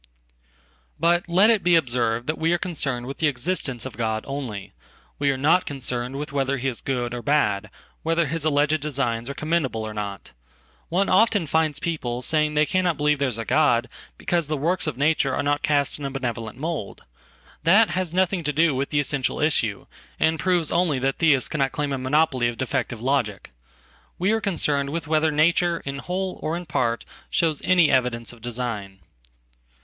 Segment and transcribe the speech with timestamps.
[0.99, 4.73] But let it be observed that we are concerned with theexistence of God only.
[5.19, 7.69] We are not concerned with whether he is goodor bad;
[8.01, 10.31] whether his alleged designs are commendable or not.
[10.91, 15.35] Oneoften finds people saying they cannot believe there is a Godbecause the works of nature
[15.35, 17.03] are not cast in a benevolent mould.
[17.63, 19.85] That has nothing to do with the essential issue,
[20.19, 23.51] and proves onlythat Theists cannot claim a monopoly of defective logic.
[24.17, 29.01] We areconcerned with weather nature, in whole, or in part, shows anyevidence of design.